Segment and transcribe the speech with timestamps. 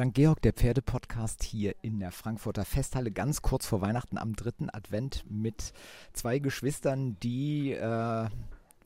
[0.00, 0.14] St.
[0.14, 5.24] Georg, der Pferdepodcast hier in der Frankfurter Festhalle, ganz kurz vor Weihnachten am dritten Advent
[5.28, 5.74] mit
[6.14, 8.28] zwei Geschwistern, die äh,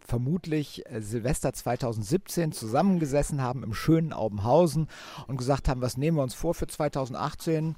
[0.01, 4.89] vermutlich äh, Silvester 2017 zusammengesessen haben im schönen Aubenhausen
[5.29, 7.77] und gesagt haben, was nehmen wir uns vor für 2018?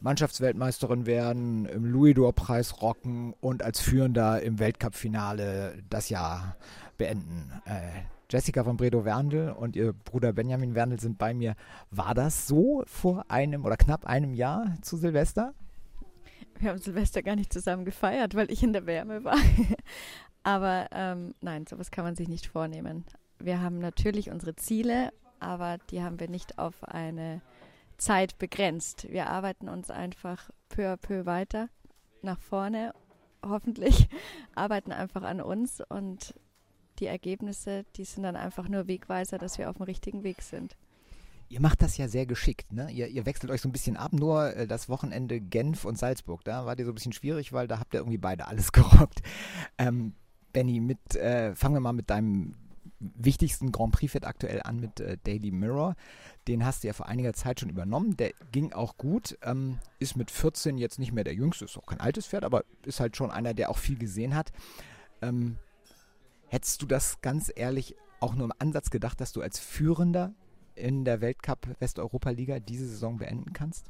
[0.00, 6.56] Mannschaftsweltmeisterin werden, im Louis-d'Or-Preis rocken und als Führender im Weltcup-Finale das Jahr
[6.96, 7.52] beenden.
[7.66, 11.56] Äh, Jessica von Bredow Werndl und ihr Bruder Benjamin Werndl sind bei mir.
[11.90, 15.52] War das so vor einem oder knapp einem Jahr zu Silvester?
[16.60, 19.36] Wir haben Silvester gar nicht zusammen gefeiert, weil ich in der Wärme war.
[20.44, 23.04] aber ähm, nein, sowas kann man sich nicht vornehmen.
[23.40, 27.40] Wir haben natürlich unsere Ziele, aber die haben wir nicht auf eine
[27.98, 29.10] Zeit begrenzt.
[29.10, 31.68] Wir arbeiten uns einfach peu à peu weiter
[32.22, 32.94] nach vorne,
[33.44, 34.08] hoffentlich,
[34.54, 36.34] arbeiten einfach an uns und
[37.00, 40.76] die Ergebnisse, die sind dann einfach nur Wegweiser, dass wir auf dem richtigen Weg sind.
[41.48, 42.90] Ihr macht das ja sehr geschickt, ne?
[42.92, 46.44] Ihr, ihr wechselt euch so ein bisschen ab, nur äh, das Wochenende Genf und Salzburg.
[46.44, 49.20] Da war dir so ein bisschen schwierig, weil da habt ihr irgendwie beide alles gerockt.
[49.76, 50.14] Ähm,
[50.52, 52.54] Benny, mit, äh, fangen wir mal mit deinem
[53.00, 55.96] wichtigsten Grand Prix-Pferd aktuell an mit äh, Daily Mirror.
[56.46, 58.16] Den hast du ja vor einiger Zeit schon übernommen.
[58.16, 59.36] Der ging auch gut.
[59.42, 62.64] Ähm, ist mit 14 jetzt nicht mehr der jüngste, ist auch kein altes Pferd, aber
[62.84, 64.52] ist halt schon einer, der auch viel gesehen hat.
[65.22, 65.56] Ähm,
[66.50, 70.34] Hättest du das ganz ehrlich auch nur im Ansatz gedacht, dass du als Führender
[70.74, 73.86] in der Weltcup Westeuropa-Liga diese Saison beenden kannst?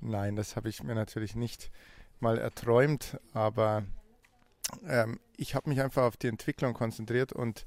[0.00, 1.72] Nein, das habe ich mir natürlich nicht
[2.20, 3.82] mal erträumt, aber
[4.86, 7.66] ähm, ich habe mich einfach auf die Entwicklung konzentriert und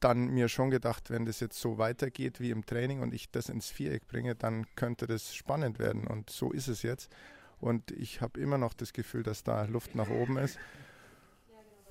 [0.00, 3.50] dann mir schon gedacht, wenn das jetzt so weitergeht wie im Training und ich das
[3.50, 7.12] ins Viereck bringe, dann könnte das spannend werden und so ist es jetzt.
[7.60, 10.58] Und ich habe immer noch das Gefühl, dass da Luft nach oben ist.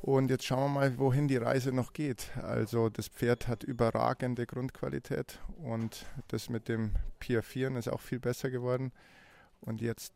[0.07, 2.31] Und jetzt schauen wir mal, wohin die Reise noch geht.
[2.41, 8.21] Also das Pferd hat überragende Grundqualität und das mit dem Pier 4 ist auch viel
[8.21, 8.93] besser geworden.
[9.59, 10.13] Und jetzt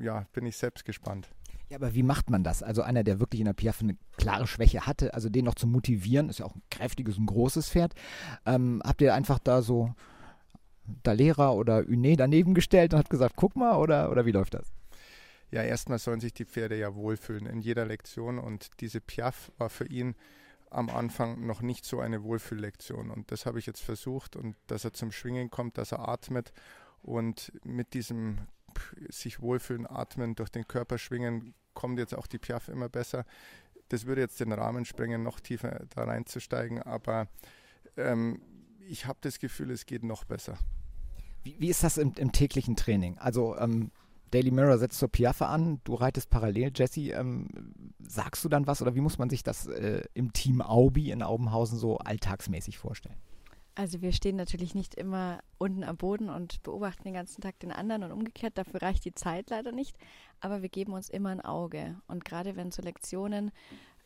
[0.00, 1.28] ja, bin ich selbst gespannt.
[1.68, 2.62] Ja, aber wie macht man das?
[2.62, 5.66] Also einer, der wirklich in der Piaffe eine klare Schwäche hatte, also den noch zu
[5.66, 7.92] motivieren, ist ja auch ein kräftiges und großes Pferd.
[8.46, 9.92] Ähm, habt ihr einfach da so
[11.02, 14.72] Dalera oder Une daneben gestellt und habt gesagt, guck mal, oder, oder wie läuft das?
[15.50, 19.70] Ja, erstmal sollen sich die Pferde ja wohlfühlen in jeder Lektion und diese Piaf war
[19.70, 20.14] für ihn
[20.70, 24.84] am Anfang noch nicht so eine Wohlfühllektion und das habe ich jetzt versucht und dass
[24.84, 26.52] er zum Schwingen kommt, dass er atmet
[27.02, 28.38] und mit diesem
[29.08, 33.24] sich wohlfühlen, atmen, durch den Körper schwingen, kommt jetzt auch die Piaf immer besser.
[33.88, 37.28] Das würde jetzt den Rahmen sprengen, noch tiefer da reinzusteigen, aber
[37.96, 38.42] ähm,
[38.86, 40.58] ich habe das Gefühl, es geht noch besser.
[41.42, 43.16] Wie, wie ist das im, im täglichen Training?
[43.18, 43.90] Also ähm,
[44.30, 46.72] Daily Mirror setzt zur Piaffe an, du reitest parallel.
[46.74, 47.48] Jesse, ähm,
[48.00, 51.22] sagst du dann was oder wie muss man sich das äh, im Team Aubi in
[51.22, 53.16] Aubenhausen so alltagsmäßig vorstellen?
[53.78, 57.70] Also wir stehen natürlich nicht immer unten am Boden und beobachten den ganzen Tag den
[57.70, 58.58] anderen und umgekehrt.
[58.58, 59.96] Dafür reicht die Zeit leider nicht.
[60.40, 61.94] Aber wir geben uns immer ein Auge.
[62.08, 63.52] Und gerade wenn so Lektionen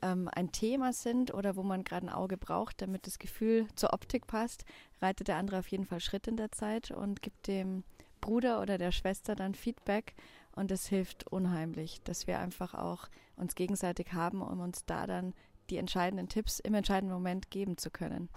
[0.03, 3.95] ähm, ein Thema sind oder wo man gerade ein Auge braucht, damit das Gefühl zur
[3.95, 4.67] Optik passt,
[5.01, 7.83] reitet der andere auf jeden Fall Schritt in der Zeit und gibt dem
[8.23, 10.15] Bruder oder der Schwester dann Feedback
[10.53, 15.35] und es hilft unheimlich, dass wir einfach auch uns gegenseitig haben, um uns da dann
[15.69, 18.31] die entscheidenden Tipps im entscheidenden Moment geben zu können.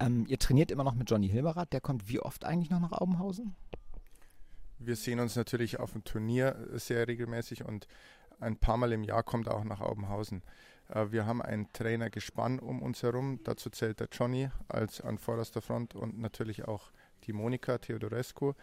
[0.00, 2.92] Ähm, ihr trainiert immer noch mit Johnny Hilberath, der kommt wie oft eigentlich noch nach
[2.92, 3.54] Aubenhausen?
[4.78, 7.86] Wir sehen uns natürlich auf dem Turnier sehr regelmäßig und
[8.40, 10.42] ein paar Mal im Jahr kommt er auch nach Aubenhausen.
[10.88, 13.40] Äh, wir haben ein Trainergespann um uns herum.
[13.44, 16.90] Dazu zählt der Johnny als an vorderster Front und natürlich auch
[17.26, 18.54] die Monika Theodorescu.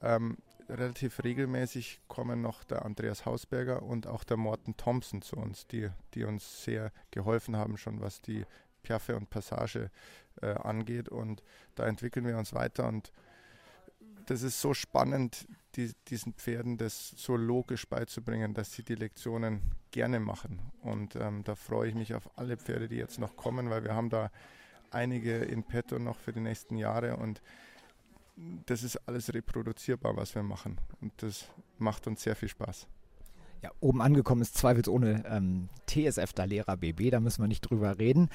[0.00, 5.66] Ähm, relativ regelmäßig kommen noch der Andreas Hausberger und auch der Morten Thompson zu uns,
[5.66, 8.44] die, die uns sehr geholfen haben, schon was die
[8.82, 9.90] Piaffe und Passage
[10.40, 11.08] äh, angeht.
[11.08, 11.42] Und
[11.74, 13.12] da entwickeln wir uns weiter und
[14.26, 19.62] das ist so spannend, die, diesen Pferden das so logisch beizubringen, dass sie die Lektionen
[19.90, 20.60] gerne machen.
[20.82, 23.94] Und ähm, da freue ich mich auf alle Pferde, die jetzt noch kommen, weil wir
[23.94, 24.30] haben da
[24.90, 27.42] einige in petto noch für die nächsten Jahre und
[28.36, 30.78] das ist alles reproduzierbar, was wir machen.
[31.00, 31.46] Und das
[31.78, 32.86] macht uns sehr viel Spaß.
[33.62, 37.98] Ja, oben angekommen ist zweifelsohne ähm, TSF da Lehrer BB, da müssen wir nicht drüber
[37.98, 38.28] reden.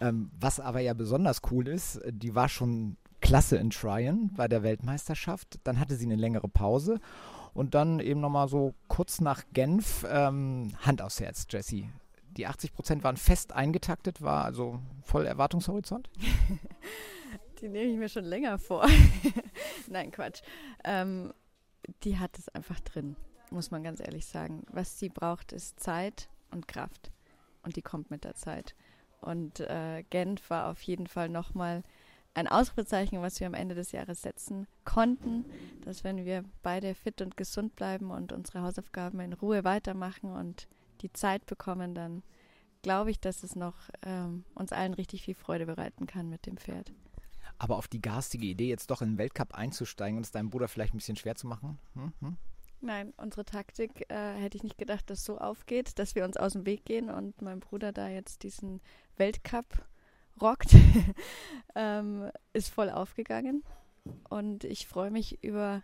[0.00, 4.62] Ähm, was aber ja besonders cool ist, die war schon klasse in Tryon bei der
[4.62, 5.58] Weltmeisterschaft.
[5.64, 7.00] Dann hatte sie eine längere Pause
[7.54, 11.88] und dann eben nochmal so kurz nach Genf ähm, Hand aufs Herz, Jesse.
[12.36, 16.08] Die 80 Prozent waren fest eingetaktet, war also voll Erwartungshorizont?
[17.60, 18.86] Die nehme ich mir schon länger vor.
[19.88, 20.42] Nein, Quatsch.
[20.84, 21.32] Ähm,
[22.02, 23.16] die hat es einfach drin,
[23.50, 24.64] muss man ganz ehrlich sagen.
[24.70, 27.10] Was sie braucht, ist Zeit und Kraft.
[27.62, 28.74] Und die kommt mit der Zeit.
[29.20, 31.82] Und äh, Genf war auf jeden Fall nochmal
[32.34, 35.44] ein Ausrufezeichen, was wir am Ende des Jahres setzen konnten,
[35.84, 40.68] dass wenn wir beide fit und gesund bleiben und unsere Hausaufgaben in Ruhe weitermachen und
[41.00, 42.22] die Zeit bekommen, dann
[42.82, 46.56] glaube ich, dass es noch ähm, uns allen richtig viel Freude bereiten kann mit dem
[46.56, 46.92] Pferd.
[47.58, 50.68] Aber auf die garstige Idee, jetzt doch in den Weltcup einzusteigen und es deinem Bruder
[50.68, 51.78] vielleicht ein bisschen schwer zu machen?
[51.94, 52.12] Hm?
[52.20, 52.36] Hm?
[52.80, 56.52] Nein, unsere Taktik äh, hätte ich nicht gedacht, dass so aufgeht, dass wir uns aus
[56.52, 58.80] dem Weg gehen und mein Bruder da jetzt diesen
[59.16, 59.84] Weltcup
[60.40, 60.76] rockt,
[61.74, 63.64] ähm, ist voll aufgegangen.
[64.28, 65.82] Und ich freue mich über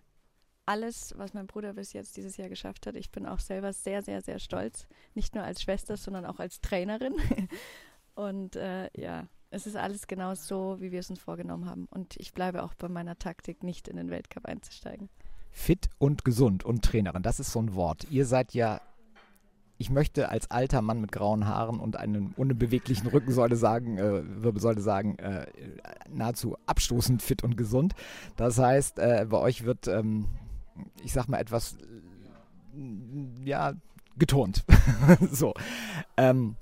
[0.66, 2.96] alles, was mein Bruder bis jetzt dieses Jahr geschafft hat.
[2.96, 4.86] Ich bin auch selber sehr, sehr, sehr stolz.
[5.14, 7.16] Nicht nur als Schwester, sondern auch als Trainerin.
[8.14, 11.86] Und äh, ja, es ist alles genau so, wie wir es uns vorgenommen haben.
[11.90, 15.08] Und ich bleibe auch bei meiner Taktik, nicht in den Weltcup einzusteigen.
[15.52, 18.10] Fit und gesund und Trainerin, das ist so ein Wort.
[18.10, 18.80] Ihr seid ja,
[19.78, 24.80] ich möchte als alter Mann mit grauen Haaren und einem unbeweglichen Rückensäule sagen, äh, Wirbelsäule
[24.80, 25.46] sagen, äh,
[26.08, 27.94] nahezu abstoßend fit und gesund.
[28.36, 30.26] Das heißt, äh, bei euch wird, ähm,
[31.04, 31.76] ich sag mal, etwas,
[33.44, 33.74] ja,
[34.16, 34.64] getont.
[35.30, 35.54] so.
[36.16, 36.56] Ähm,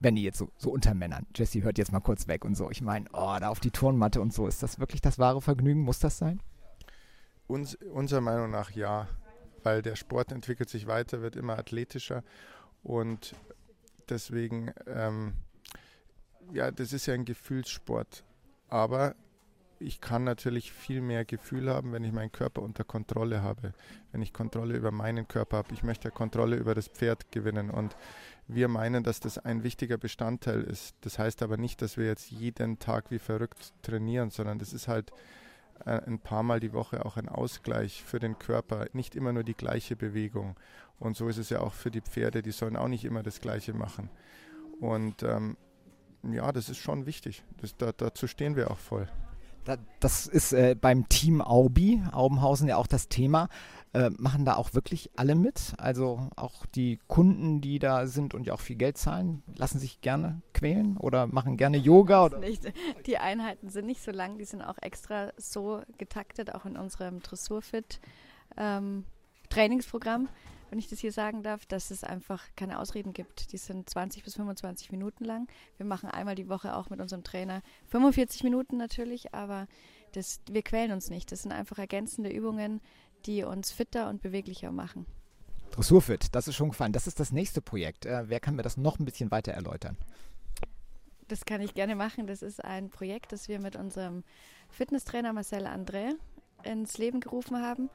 [0.00, 1.26] wenn die jetzt so, so unter Männern.
[1.36, 2.70] Jesse hört jetzt mal kurz weg und so.
[2.70, 4.46] Ich meine, oh, da auf die Turnmatte und so.
[4.46, 5.82] Ist das wirklich das wahre Vergnügen?
[5.82, 6.40] Muss das sein?
[7.46, 9.08] Uns, unserer Meinung nach ja,
[9.62, 12.24] weil der Sport entwickelt sich weiter, wird immer athletischer
[12.82, 13.34] und
[14.08, 15.34] deswegen, ähm,
[16.52, 18.24] ja, das ist ja ein Gefühlssport.
[18.68, 19.14] Aber
[19.80, 23.72] ich kann natürlich viel mehr Gefühl haben, wenn ich meinen Körper unter Kontrolle habe,
[24.12, 25.72] wenn ich Kontrolle über meinen Körper habe.
[25.72, 27.96] Ich möchte Kontrolle über das Pferd gewinnen und
[28.46, 30.94] wir meinen, dass das ein wichtiger Bestandteil ist.
[31.00, 34.86] Das heißt aber nicht, dass wir jetzt jeden Tag wie verrückt trainieren, sondern das ist
[34.86, 35.12] halt
[35.86, 39.44] äh, ein paar Mal die Woche auch ein Ausgleich für den Körper, nicht immer nur
[39.44, 40.56] die gleiche Bewegung.
[40.98, 43.40] Und so ist es ja auch für die Pferde, die sollen auch nicht immer das
[43.40, 44.10] Gleiche machen.
[44.78, 45.56] Und ähm,
[46.22, 47.42] ja, das ist schon wichtig.
[47.62, 49.08] Das, da, dazu stehen wir auch voll.
[50.00, 53.48] Das ist äh, beim Team Aubi, Aubenhausen ja auch das Thema.
[53.92, 55.74] Äh, machen da auch wirklich alle mit?
[55.76, 60.00] Also auch die Kunden, die da sind und ja auch viel Geld zahlen, lassen sich
[60.00, 62.26] gerne quälen oder machen gerne Yoga?
[62.26, 62.38] Oder?
[62.38, 62.72] Nicht.
[63.06, 67.20] Die Einheiten sind nicht so lang, die sind auch extra so getaktet, auch in unserem
[67.20, 68.00] Dressurfit
[68.56, 69.04] ähm,
[69.48, 70.28] Trainingsprogramm
[70.70, 73.52] wenn ich das hier sagen darf, dass es einfach keine Ausreden gibt.
[73.52, 75.48] Die sind 20 bis 25 Minuten lang.
[75.76, 79.66] Wir machen einmal die Woche auch mit unserem Trainer 45 Minuten natürlich, aber
[80.12, 81.32] das, wir quälen uns nicht.
[81.32, 82.80] Das sind einfach ergänzende Übungen,
[83.26, 85.06] die uns fitter und beweglicher machen.
[85.72, 86.92] Dressurfit, das ist schon gefallen.
[86.92, 88.06] Das ist das nächste Projekt.
[88.06, 89.96] Äh, wer kann mir das noch ein bisschen weiter erläutern?
[91.28, 92.26] Das kann ich gerne machen.
[92.26, 94.24] Das ist ein Projekt, das wir mit unserem
[94.68, 96.14] Fitnesstrainer Marcel André
[96.62, 97.90] ins Leben gerufen haben.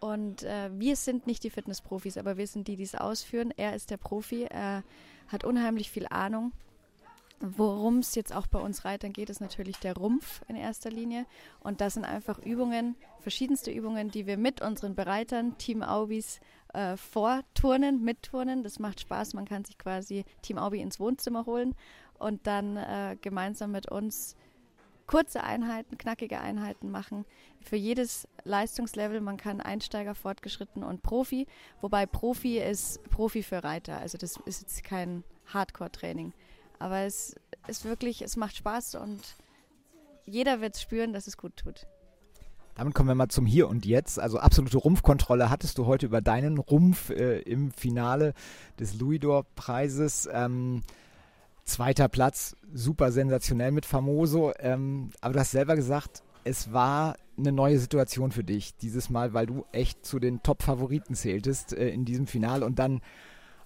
[0.00, 3.52] Und äh, wir sind nicht die Fitnessprofis, aber wir sind die, die es ausführen.
[3.56, 4.82] Er ist der Profi, er
[5.28, 6.52] hat unheimlich viel Ahnung.
[7.42, 11.24] Worum es jetzt auch bei uns Reitern geht, ist natürlich der Rumpf in erster Linie.
[11.60, 16.40] Und das sind einfach Übungen, verschiedenste Übungen, die wir mit unseren Bereitern, Team Aubis,
[16.74, 18.62] äh, vorturnen, mitturnen.
[18.62, 19.32] Das macht Spaß.
[19.32, 21.74] Man kann sich quasi Team Aubi ins Wohnzimmer holen
[22.18, 24.36] und dann äh, gemeinsam mit uns
[25.10, 27.24] kurze Einheiten, knackige Einheiten machen.
[27.60, 31.48] Für jedes Leistungslevel, man kann Einsteiger, Fortgeschritten und Profi,
[31.80, 33.98] wobei Profi ist Profi für Reiter.
[33.98, 36.32] Also das ist jetzt kein Hardcore-Training.
[36.78, 37.34] Aber es
[37.66, 39.20] ist wirklich, es macht Spaß und
[40.26, 41.88] jeder wird spüren, dass es gut tut.
[42.76, 44.20] Damit kommen wir mal zum Hier und Jetzt.
[44.20, 48.32] Also absolute Rumpfkontrolle hattest du heute über deinen Rumpf äh, im Finale
[48.78, 50.28] des Louisdor-Preises.
[50.32, 50.82] Ähm,
[51.70, 54.52] Zweiter Platz, super sensationell mit Famoso.
[54.58, 59.34] Ähm, aber du hast selber gesagt, es war eine neue Situation für dich dieses Mal,
[59.34, 63.00] weil du echt zu den Top-Favoriten zähltest äh, in diesem Finale und dann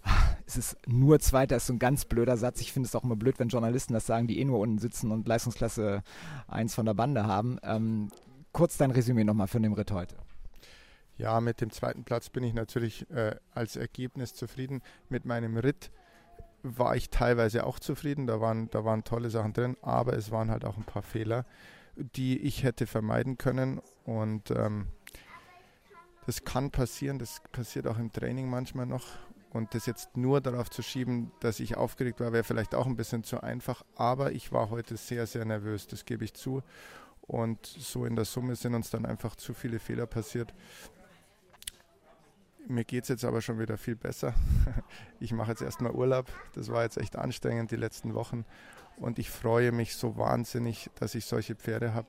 [0.02, 2.60] ach, ist es nur Zweiter, ist so ein ganz blöder Satz.
[2.60, 5.10] Ich finde es auch immer blöd, wenn Journalisten das sagen, die eh nur unten sitzen
[5.10, 6.02] und Leistungsklasse
[6.48, 7.58] 1 von der Bande haben.
[7.62, 8.08] Ähm,
[8.52, 10.16] kurz dein Resümee nochmal von dem Ritt heute.
[11.16, 14.82] Ja, mit dem zweiten Platz bin ich natürlich äh, als Ergebnis zufrieden.
[15.08, 15.90] Mit meinem Ritt
[16.64, 18.26] war ich teilweise auch zufrieden.
[18.26, 21.44] Da waren, da waren tolle Sachen drin, aber es waren halt auch ein paar Fehler,
[21.94, 23.80] die ich hätte vermeiden können.
[24.04, 24.88] Und ähm,
[26.26, 29.04] das kann passieren, das passiert auch im Training manchmal noch.
[29.50, 32.96] Und das jetzt nur darauf zu schieben, dass ich aufgeregt war, wäre vielleicht auch ein
[32.96, 33.84] bisschen zu einfach.
[33.94, 36.62] Aber ich war heute sehr, sehr nervös, das gebe ich zu.
[37.20, 40.52] Und so in der Summe sind uns dann einfach zu viele Fehler passiert.
[42.66, 44.34] Mir geht es jetzt aber schon wieder viel besser.
[45.20, 46.26] Ich mache jetzt erstmal Urlaub.
[46.54, 48.44] Das war jetzt echt anstrengend die letzten Wochen.
[48.96, 52.08] Und ich freue mich so wahnsinnig, dass ich solche Pferde habe.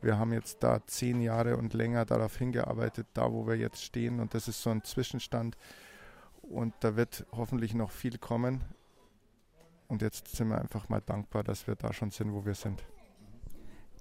[0.00, 4.20] Wir haben jetzt da zehn Jahre und länger darauf hingearbeitet, da wo wir jetzt stehen.
[4.20, 5.56] Und das ist so ein Zwischenstand.
[6.42, 8.64] Und da wird hoffentlich noch viel kommen.
[9.88, 12.84] Und jetzt sind wir einfach mal dankbar, dass wir da schon sind, wo wir sind.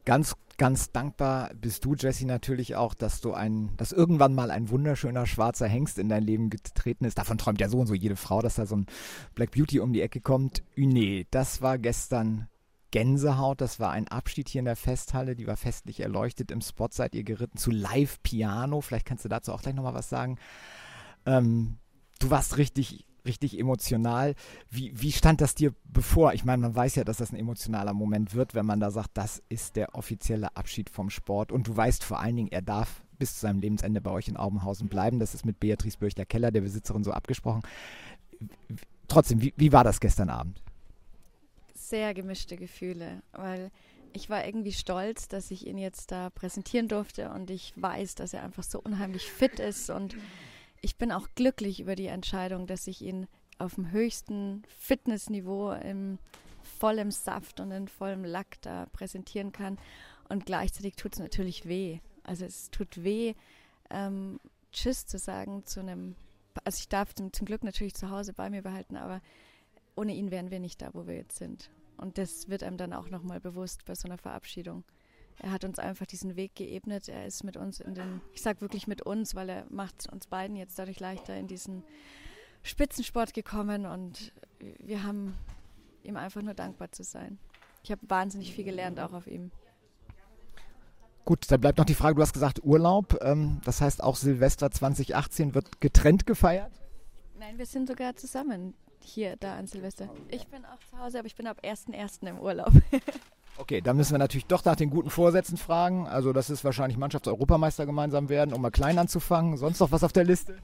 [0.06, 4.70] Ganz ganz dankbar bist du, Jesse, natürlich auch, dass du ein, dass irgendwann mal ein
[4.70, 7.18] wunderschöner schwarzer Hengst in dein Leben getreten ist.
[7.18, 8.86] Davon träumt ja so und so jede Frau, dass da so ein
[9.34, 10.64] Black Beauty um die Ecke kommt.
[10.76, 12.48] Nee, das war gestern
[12.92, 13.60] Gänsehaut.
[13.60, 15.36] Das war ein Abschied hier in der Festhalle.
[15.36, 16.52] Die war festlich erleuchtet.
[16.52, 18.80] Im Spot seid ihr geritten zu Live Piano.
[18.82, 20.38] Vielleicht kannst du dazu auch gleich nochmal was sagen.
[21.26, 21.78] Ähm,
[22.20, 24.36] du warst richtig, richtig emotional.
[24.70, 26.34] Wie, wie stand das dir bevor?
[26.34, 29.12] Ich meine, man weiß ja, dass das ein emotionaler Moment wird, wenn man da sagt,
[29.16, 31.52] das ist der offizielle Abschied vom Sport.
[31.52, 34.38] Und du weißt vor allen Dingen, er darf bis zu seinem Lebensende bei euch in
[34.38, 35.20] Aubenhausen bleiben.
[35.20, 37.62] Das ist mit Beatrice Bürchter-Keller, der Besitzerin, so abgesprochen.
[39.08, 40.62] Trotzdem, wie, wie war das gestern Abend?
[41.74, 43.72] Sehr gemischte Gefühle, weil
[44.14, 48.34] ich war irgendwie stolz, dass ich ihn jetzt da präsentieren durfte und ich weiß, dass
[48.34, 50.16] er einfach so unheimlich fit ist und
[50.86, 53.28] ich bin auch glücklich über die Entscheidung, dass ich ihn
[53.58, 56.20] auf dem höchsten Fitnessniveau im
[56.62, 59.80] vollem Saft und in vollem Lack da präsentieren kann.
[60.30, 62.02] Und gleichzeitig tut es natürlich weh.
[62.22, 63.34] Also es tut weh,
[63.90, 64.40] ähm,
[64.72, 66.16] Tschüss zu sagen zu einem,
[66.64, 69.22] also ich darf zum, zum Glück natürlich zu Hause bei mir behalten, aber
[69.96, 71.72] ohne ihn wären wir nicht da, wo wir jetzt sind.
[71.98, 74.84] Und das wird einem dann auch nochmal bewusst bei so einer Verabschiedung
[75.40, 77.10] er hat uns einfach diesen Weg geebnet.
[77.10, 80.28] Er ist mit uns in den, ich sage wirklich mit uns, weil er macht uns
[80.28, 81.84] beiden jetzt dadurch leichter in diesen
[82.64, 84.34] Spitzensport gekommen und
[84.80, 85.36] wir haben
[86.04, 87.38] ihm einfach nur dankbar zu sein.
[87.84, 89.52] Ich habe wahnsinnig viel gelernt auch auf ihm.
[91.26, 94.70] Gut, dann bleibt noch die Frage, du hast gesagt Urlaub, ähm, das heißt auch Silvester
[94.70, 96.72] 2018 wird getrennt gefeiert?
[97.38, 100.10] Nein, wir sind sogar zusammen hier, da an Silvester.
[100.30, 102.28] Ich bin auch zu Hause, aber ich bin ab 1.1.
[102.28, 102.72] im Urlaub.
[103.58, 106.08] Okay, dann müssen wir natürlich doch nach den guten Vorsätzen fragen.
[106.08, 109.58] Also das ist wahrscheinlich Mannschaftseuropameister gemeinsam werden, um mal klein anzufangen.
[109.58, 110.58] Sonst noch was auf der Liste?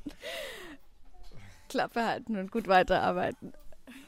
[1.70, 3.54] Klappe halten und gut weiterarbeiten.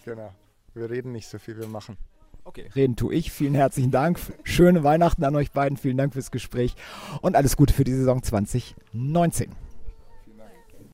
[0.04, 0.34] Genau.
[0.74, 1.98] Wir reden nicht so viel, wir machen.
[2.46, 3.32] Okay, reden tue ich.
[3.32, 4.20] Vielen herzlichen Dank.
[4.44, 5.78] Schöne Weihnachten an euch beiden.
[5.78, 6.76] Vielen Dank fürs Gespräch
[7.22, 9.50] und alles Gute für die Saison 2019.